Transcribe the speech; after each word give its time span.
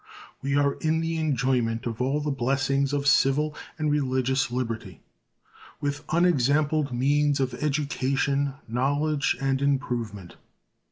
We 0.41 0.55
are 0.55 0.73
in 0.81 0.99
the 0.99 1.17
enjoyment 1.17 1.85
of 1.85 2.01
all 2.01 2.21
the 2.21 2.31
blessings 2.31 2.91
of 2.91 3.05
civil 3.05 3.55
and 3.77 3.91
religious 3.91 4.49
liberty, 4.49 5.03
with 5.79 6.03
unexampled 6.09 6.91
means 6.91 7.39
of 7.39 7.53
education, 7.53 8.55
knowledge, 8.67 9.37
and 9.39 9.61
improvement. 9.61 10.37